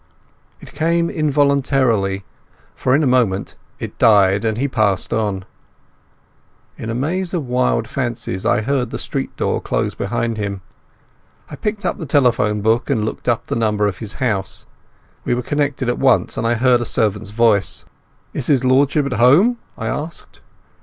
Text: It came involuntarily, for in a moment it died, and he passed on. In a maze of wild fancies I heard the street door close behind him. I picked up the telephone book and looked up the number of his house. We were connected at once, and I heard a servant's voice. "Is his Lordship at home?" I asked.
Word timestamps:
It 0.61 0.73
came 0.73 1.11
involuntarily, 1.11 2.23
for 2.73 2.95
in 2.95 3.03
a 3.03 3.05
moment 3.05 3.55
it 3.77 3.99
died, 3.99 4.43
and 4.43 4.57
he 4.57 4.67
passed 4.67 5.13
on. 5.13 5.45
In 6.75 6.89
a 6.89 6.95
maze 6.95 7.35
of 7.35 7.45
wild 7.45 7.87
fancies 7.87 8.43
I 8.43 8.61
heard 8.61 8.89
the 8.89 8.97
street 8.97 9.37
door 9.37 9.61
close 9.61 9.93
behind 9.93 10.37
him. 10.37 10.61
I 11.51 11.55
picked 11.55 11.85
up 11.85 11.99
the 11.99 12.07
telephone 12.07 12.61
book 12.61 12.89
and 12.89 13.05
looked 13.05 13.29
up 13.29 13.45
the 13.45 13.55
number 13.55 13.85
of 13.87 13.99
his 13.99 14.15
house. 14.15 14.65
We 15.23 15.35
were 15.35 15.43
connected 15.43 15.87
at 15.87 15.99
once, 15.99 16.35
and 16.35 16.47
I 16.47 16.55
heard 16.55 16.81
a 16.81 16.85
servant's 16.85 17.29
voice. 17.29 17.85
"Is 18.33 18.47
his 18.47 18.65
Lordship 18.65 19.05
at 19.05 19.13
home?" 19.19 19.59
I 19.77 19.85
asked. 19.85 20.41